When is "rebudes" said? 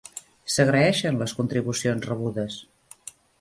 2.13-2.57